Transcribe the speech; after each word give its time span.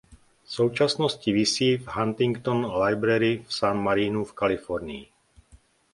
V 0.43 0.51
současnosti 0.51 1.33
visí 1.33 1.77
v 1.77 1.87
Huntington 1.87 2.81
Library 2.83 3.45
v 3.47 3.53
San 3.53 3.77
Marinu 3.83 4.25
v 4.25 4.33
Kalifornii. 4.33 5.07